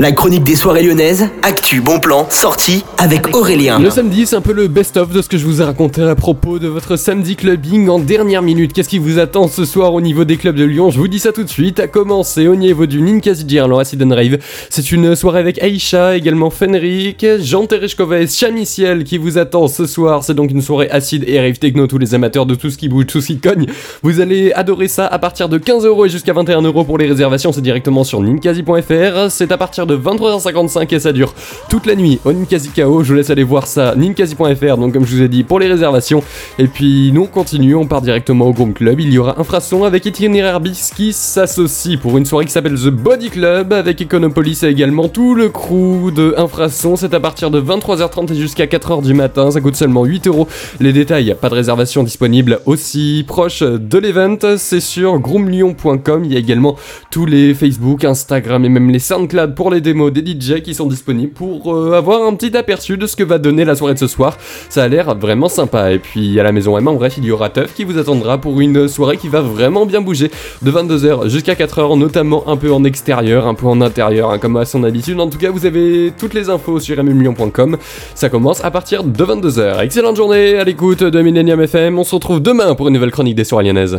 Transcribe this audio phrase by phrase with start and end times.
[0.00, 3.78] La chronique des soirées lyonnaises, actu, bon plan, sortie avec Aurélien.
[3.78, 6.14] Le samedi, c'est un peu le best-of de ce que je vous ai raconté à
[6.14, 8.72] propos de votre samedi clubbing en dernière minute.
[8.72, 10.88] Qu'est-ce qui vous attend ce soir au niveau des clubs de Lyon?
[10.88, 11.80] Je vous dis ça tout de suite.
[11.80, 14.38] À commencer au niveau du Ninkasi Girl Acid and Rave.
[14.70, 19.84] C'est une soirée avec Aisha, également Fenrik, Jean Tereshkova et Chamiciel qui vous attend ce
[19.84, 20.24] soir.
[20.24, 21.86] C'est donc une soirée acide et rave techno.
[21.86, 23.66] Tous les amateurs de tout ce qui bouge, tout ce qui cogne.
[24.02, 27.52] Vous allez adorer ça à partir de 15€ et jusqu'à 21€ pour les réservations.
[27.52, 29.30] C'est directement sur ninkasi.fr.
[29.30, 31.34] C'est à partir de de 23h55 et ça dure
[31.68, 33.02] toute la nuit au Ninkasi KO.
[33.02, 35.66] Je vous laisse aller voir ça, ninkasi.fr, donc comme je vous ai dit, pour les
[35.66, 36.22] réservations.
[36.58, 39.00] Et puis nous on continue, on part directement au Groom Club.
[39.00, 42.88] Il y aura Infrason avec Itinéraire Bis qui s'associe pour une soirée qui s'appelle The
[42.88, 46.96] Body Club avec Econopolis et également tout le crew de Infrason.
[46.96, 49.50] C'est à partir de 23h30 et jusqu'à 4h du matin.
[49.50, 50.46] Ça coûte seulement 8 euros.
[50.80, 54.38] Les détails, pas de réservation disponible aussi proche de l'event.
[54.56, 56.24] C'est sur groomlyon.com.
[56.24, 56.76] Il y a également
[57.10, 60.86] tous les Facebook, Instagram et même les SoundCloud pour les démos des DJ qui sont
[60.86, 63.98] disponibles pour euh, avoir un petit aperçu de ce que va donner la soirée de
[63.98, 64.36] ce soir.
[64.68, 65.92] Ça a l'air vraiment sympa.
[65.92, 68.38] Et puis à la maison Emma, en bref, il y aura Teuf qui vous attendra
[68.38, 70.30] pour une soirée qui va vraiment bien bouger
[70.62, 74.56] de 22h jusqu'à 4h, notamment un peu en extérieur, un peu en intérieur, hein, comme
[74.56, 75.18] à son habitude.
[75.18, 77.76] En tout cas, vous avez toutes les infos sur mmlyon.com.
[78.14, 79.82] Ça commence à partir de 22h.
[79.82, 81.98] Excellente journée à l'écoute de Millennium FM.
[81.98, 83.98] On se retrouve demain pour une nouvelle chronique des soirées lyonnaises.